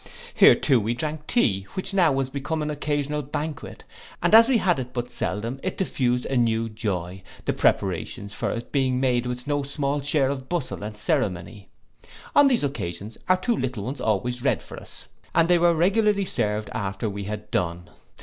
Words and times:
Here 0.33 0.55
too 0.55 0.79
we 0.79 0.95
drank 0.95 1.27
tea, 1.27 1.67
which 1.75 1.93
now 1.93 2.11
was 2.11 2.31
become 2.31 2.63
an 2.63 2.71
occasional 2.71 3.21
banquet; 3.21 3.83
and 4.19 4.33
as 4.33 4.49
we 4.49 4.57
had 4.57 4.79
it 4.79 4.93
but 4.93 5.11
seldom, 5.11 5.59
it 5.61 5.77
diffused 5.77 6.25
a 6.25 6.35
new 6.35 6.69
joy, 6.69 7.21
the 7.45 7.53
preparations 7.53 8.33
for 8.33 8.49
it 8.49 8.71
being 8.71 8.99
made 8.99 9.27
with 9.27 9.45
no 9.45 9.61
small 9.61 10.01
share 10.01 10.31
of 10.31 10.49
bustle 10.49 10.81
and 10.83 10.97
ceremony. 10.97 11.69
On 12.35 12.47
these 12.47 12.63
occasions, 12.63 13.15
our 13.29 13.37
two 13.37 13.55
little 13.55 13.83
ones 13.83 14.01
always 14.01 14.43
read 14.43 14.63
for 14.63 14.79
us, 14.81 15.07
and 15.35 15.47
they 15.47 15.59
were 15.59 15.75
regularly 15.75 16.25
served 16.25 16.71
after 16.73 17.07
we 17.07 17.25
had 17.25 17.51
done. 17.51 17.87